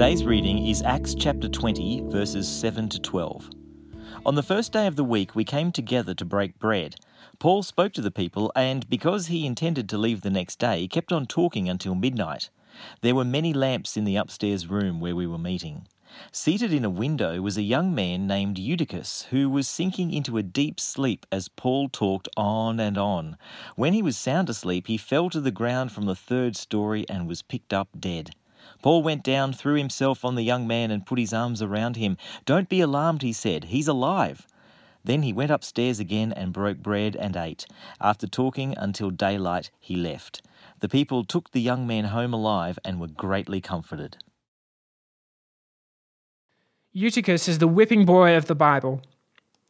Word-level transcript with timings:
Today's 0.00 0.24
reading 0.24 0.66
is 0.66 0.80
Acts 0.80 1.14
chapter 1.14 1.46
20, 1.46 2.04
verses 2.06 2.48
7 2.48 2.88
to 2.88 2.98
12. 3.00 3.50
On 4.24 4.34
the 4.34 4.42
first 4.42 4.72
day 4.72 4.86
of 4.86 4.96
the 4.96 5.04
week, 5.04 5.34
we 5.34 5.44
came 5.44 5.70
together 5.70 6.14
to 6.14 6.24
break 6.24 6.58
bread. 6.58 6.94
Paul 7.38 7.62
spoke 7.62 7.92
to 7.92 8.00
the 8.00 8.10
people, 8.10 8.50
and 8.56 8.88
because 8.88 9.26
he 9.26 9.44
intended 9.44 9.90
to 9.90 9.98
leave 9.98 10.22
the 10.22 10.30
next 10.30 10.58
day, 10.58 10.88
kept 10.88 11.12
on 11.12 11.26
talking 11.26 11.68
until 11.68 11.94
midnight. 11.94 12.48
There 13.02 13.14
were 13.14 13.26
many 13.26 13.52
lamps 13.52 13.94
in 13.98 14.04
the 14.04 14.16
upstairs 14.16 14.68
room 14.68 15.00
where 15.00 15.14
we 15.14 15.26
were 15.26 15.36
meeting. 15.36 15.86
Seated 16.32 16.72
in 16.72 16.86
a 16.86 16.88
window 16.88 17.42
was 17.42 17.58
a 17.58 17.62
young 17.62 17.94
man 17.94 18.26
named 18.26 18.58
Eutychus, 18.58 19.26
who 19.28 19.50
was 19.50 19.68
sinking 19.68 20.14
into 20.14 20.38
a 20.38 20.42
deep 20.42 20.80
sleep 20.80 21.26
as 21.30 21.48
Paul 21.48 21.90
talked 21.90 22.26
on 22.38 22.80
and 22.80 22.96
on. 22.96 23.36
When 23.76 23.92
he 23.92 24.00
was 24.00 24.16
sound 24.16 24.48
asleep, 24.48 24.86
he 24.86 24.96
fell 24.96 25.28
to 25.28 25.42
the 25.42 25.50
ground 25.50 25.92
from 25.92 26.06
the 26.06 26.16
third 26.16 26.56
story 26.56 27.04
and 27.06 27.28
was 27.28 27.42
picked 27.42 27.74
up 27.74 27.88
dead. 28.00 28.30
Paul 28.82 29.02
went 29.02 29.22
down, 29.22 29.52
threw 29.52 29.74
himself 29.74 30.24
on 30.24 30.34
the 30.34 30.42
young 30.42 30.66
man, 30.66 30.90
and 30.90 31.06
put 31.06 31.18
his 31.18 31.32
arms 31.32 31.62
around 31.62 31.96
him. 31.96 32.16
Don't 32.44 32.68
be 32.68 32.80
alarmed, 32.80 33.22
he 33.22 33.32
said. 33.32 33.64
He's 33.64 33.88
alive. 33.88 34.46
Then 35.04 35.22
he 35.22 35.32
went 35.32 35.50
upstairs 35.50 35.98
again 35.98 36.32
and 36.32 36.52
broke 36.52 36.78
bread 36.78 37.16
and 37.16 37.36
ate. 37.36 37.66
After 38.00 38.26
talking 38.26 38.74
until 38.76 39.10
daylight, 39.10 39.70
he 39.80 39.96
left. 39.96 40.42
The 40.80 40.88
people 40.88 41.24
took 41.24 41.50
the 41.50 41.60
young 41.60 41.86
man 41.86 42.06
home 42.06 42.34
alive 42.34 42.78
and 42.84 43.00
were 43.00 43.08
greatly 43.08 43.60
comforted. 43.60 44.18
Eutychus 46.92 47.48
is 47.48 47.58
the 47.58 47.68
whipping 47.68 48.04
boy 48.04 48.36
of 48.36 48.46
the 48.46 48.54
Bible. 48.54 49.00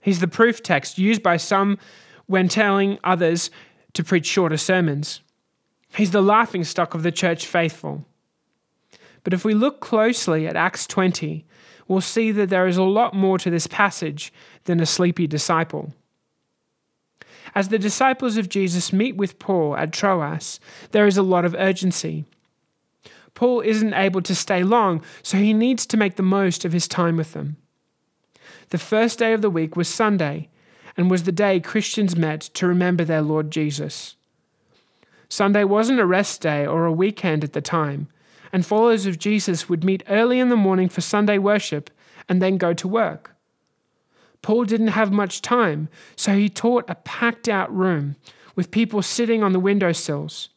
He's 0.00 0.20
the 0.20 0.28
proof 0.28 0.62
text 0.62 0.98
used 0.98 1.22
by 1.22 1.36
some 1.36 1.78
when 2.26 2.48
telling 2.48 2.98
others 3.04 3.50
to 3.92 4.02
preach 4.02 4.26
shorter 4.26 4.56
sermons. 4.56 5.20
He's 5.94 6.12
the 6.12 6.22
laughing 6.22 6.64
stock 6.64 6.94
of 6.94 7.02
the 7.02 7.12
church 7.12 7.46
faithful. 7.46 8.06
But 9.24 9.34
if 9.34 9.44
we 9.44 9.54
look 9.54 9.80
closely 9.80 10.46
at 10.46 10.56
Acts 10.56 10.86
20, 10.86 11.44
we'll 11.88 12.00
see 12.00 12.30
that 12.32 12.50
there 12.50 12.66
is 12.66 12.76
a 12.76 12.82
lot 12.82 13.14
more 13.14 13.38
to 13.38 13.50
this 13.50 13.66
passage 13.66 14.32
than 14.64 14.80
a 14.80 14.86
sleepy 14.86 15.26
disciple. 15.26 15.92
As 17.54 17.68
the 17.68 17.78
disciples 17.78 18.36
of 18.36 18.48
Jesus 18.48 18.92
meet 18.92 19.16
with 19.16 19.38
Paul 19.38 19.76
at 19.76 19.92
Troas, 19.92 20.60
there 20.92 21.06
is 21.06 21.16
a 21.16 21.22
lot 21.22 21.44
of 21.44 21.54
urgency. 21.58 22.24
Paul 23.34 23.60
isn't 23.60 23.94
able 23.94 24.22
to 24.22 24.34
stay 24.34 24.62
long, 24.62 25.02
so 25.22 25.36
he 25.36 25.52
needs 25.52 25.86
to 25.86 25.96
make 25.96 26.16
the 26.16 26.22
most 26.22 26.64
of 26.64 26.72
his 26.72 26.86
time 26.86 27.16
with 27.16 27.32
them. 27.32 27.56
The 28.70 28.78
first 28.78 29.18
day 29.18 29.32
of 29.32 29.42
the 29.42 29.50
week 29.50 29.76
was 29.76 29.88
Sunday, 29.88 30.48
and 30.96 31.10
was 31.10 31.24
the 31.24 31.32
day 31.32 31.60
Christians 31.60 32.16
met 32.16 32.40
to 32.40 32.66
remember 32.66 33.04
their 33.04 33.22
Lord 33.22 33.50
Jesus. 33.50 34.16
Sunday 35.28 35.64
wasn't 35.64 36.00
a 36.00 36.06
rest 36.06 36.40
day 36.40 36.66
or 36.66 36.84
a 36.84 36.92
weekend 36.92 37.44
at 37.44 37.52
the 37.52 37.60
time, 37.60 38.08
and 38.52 38.64
followers 38.64 39.06
of 39.06 39.18
Jesus 39.18 39.68
would 39.68 39.84
meet 39.84 40.02
early 40.08 40.38
in 40.38 40.48
the 40.48 40.56
morning 40.56 40.88
for 40.88 41.00
Sunday 41.00 41.38
worship 41.38 41.90
and 42.28 42.40
then 42.40 42.56
go 42.56 42.72
to 42.72 42.88
work. 42.88 43.34
Paul 44.42 44.64
didn't 44.64 44.88
have 44.88 45.12
much 45.12 45.42
time, 45.42 45.88
so 46.16 46.34
he 46.34 46.48
taught 46.48 46.88
a 46.88 46.94
packed 46.94 47.48
out 47.48 47.74
room 47.74 48.16
with 48.56 48.70
people 48.70 49.02
sitting 49.02 49.42
on 49.42 49.52
the 49.52 49.60
windowsills 49.60 50.48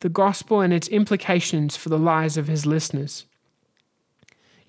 the 0.00 0.08
gospel 0.10 0.60
and 0.60 0.74
its 0.74 0.88
implications 0.88 1.74
for 1.74 1.88
the 1.88 1.98
lives 1.98 2.36
of 2.36 2.48
his 2.48 2.66
listeners. 2.66 3.24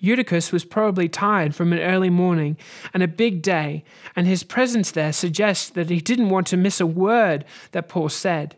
Eutychus 0.00 0.52
was 0.52 0.64
probably 0.64 1.08
tired 1.08 1.54
from 1.54 1.72
an 1.72 1.80
early 1.80 2.08
morning 2.08 2.56
and 2.94 3.02
a 3.02 3.08
big 3.08 3.42
day, 3.42 3.84
and 4.14 4.26
his 4.26 4.42
presence 4.42 4.90
there 4.90 5.12
suggests 5.12 5.68
that 5.70 5.90
he 5.90 6.00
didn't 6.00 6.30
want 6.30 6.46
to 6.46 6.56
miss 6.56 6.80
a 6.80 6.86
word 6.86 7.44
that 7.72 7.88
Paul 7.88 8.08
said. 8.08 8.56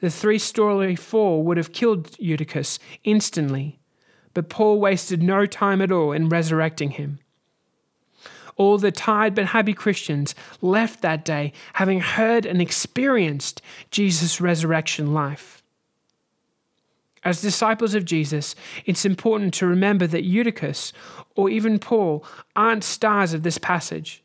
The 0.00 0.10
three 0.10 0.38
story 0.38 0.96
fall 0.96 1.42
would 1.44 1.56
have 1.56 1.72
killed 1.72 2.16
Eutychus 2.18 2.78
instantly, 3.04 3.78
but 4.32 4.48
Paul 4.48 4.80
wasted 4.80 5.22
no 5.22 5.46
time 5.46 5.82
at 5.82 5.92
all 5.92 6.12
in 6.12 6.28
resurrecting 6.28 6.92
him. 6.92 7.18
All 8.56 8.78
the 8.78 8.92
tired 8.92 9.34
but 9.34 9.46
happy 9.46 9.72
Christians 9.72 10.34
left 10.60 11.02
that 11.02 11.24
day 11.24 11.52
having 11.74 12.00
heard 12.00 12.44
and 12.44 12.60
experienced 12.60 13.62
Jesus' 13.90 14.40
resurrection 14.40 15.14
life. 15.14 15.62
As 17.22 17.42
disciples 17.42 17.94
of 17.94 18.06
Jesus, 18.06 18.54
it's 18.86 19.04
important 19.04 19.52
to 19.54 19.66
remember 19.66 20.06
that 20.06 20.24
Eutychus 20.24 20.92
or 21.36 21.50
even 21.50 21.78
Paul 21.78 22.24
aren't 22.56 22.84
stars 22.84 23.34
of 23.34 23.42
this 23.42 23.58
passage. 23.58 24.22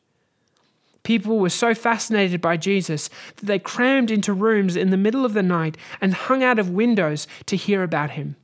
People 1.06 1.40
were 1.40 1.50
so 1.50 1.74
fascinated 1.74 2.42
by 2.42 2.58
Jesus 2.58 3.10
that 3.38 3.46
they 3.46 3.60
crammed 3.60 4.12
into 4.12 4.34
rooms 4.34 4.76
in 4.76 4.90
the 4.90 4.98
middle 4.98 5.24
of 5.24 5.34
the 5.34 5.44
night 5.44 5.78
and 6.02 6.14
hung 6.14 6.44
out 6.44 6.60
of 6.60 6.70
windows 6.70 7.28
to 7.46 7.56
hear 7.56 7.82
about 7.82 8.12
him. 8.12 8.36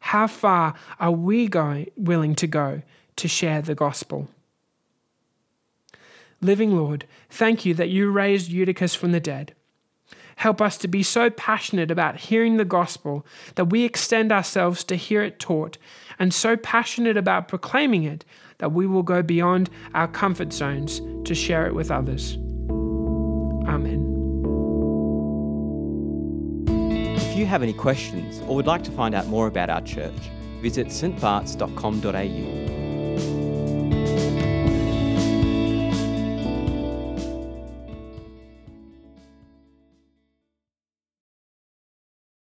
How 0.00 0.26
far 0.26 0.74
are 0.98 1.12
we 1.12 1.46
going, 1.46 1.92
willing 1.96 2.34
to 2.34 2.48
go 2.48 2.82
to 3.16 3.28
share 3.28 3.62
the 3.62 3.74
gospel. 3.74 4.28
Living 6.40 6.76
Lord, 6.76 7.06
thank 7.30 7.64
you 7.64 7.74
that 7.74 7.90
you 7.90 8.10
raised 8.10 8.50
Eutychus 8.50 8.94
from 8.94 9.12
the 9.12 9.20
dead. 9.20 9.54
Help 10.36 10.60
us 10.60 10.76
to 10.78 10.88
be 10.88 11.02
so 11.02 11.30
passionate 11.30 11.90
about 11.90 12.16
hearing 12.16 12.56
the 12.56 12.64
gospel 12.64 13.24
that 13.54 13.66
we 13.66 13.84
extend 13.84 14.32
ourselves 14.32 14.82
to 14.84 14.96
hear 14.96 15.22
it 15.22 15.38
taught, 15.38 15.78
and 16.18 16.34
so 16.34 16.56
passionate 16.56 17.16
about 17.16 17.48
proclaiming 17.48 18.02
it 18.02 18.24
that 18.62 18.70
we 18.70 18.86
will 18.86 19.02
go 19.02 19.22
beyond 19.22 19.68
our 19.92 20.06
comfort 20.06 20.52
zones 20.52 21.02
to 21.24 21.34
share 21.34 21.66
it 21.66 21.74
with 21.74 21.90
others. 21.90 22.36
Amen. 23.66 24.08
If 27.16 27.36
you 27.36 27.44
have 27.44 27.64
any 27.64 27.72
questions 27.72 28.40
or 28.46 28.54
would 28.54 28.68
like 28.68 28.84
to 28.84 28.92
find 28.92 29.16
out 29.16 29.26
more 29.26 29.48
about 29.48 29.68
our 29.68 29.80
church, 29.80 30.30
visit 30.60 30.86
stbarts.com.au 30.86 32.81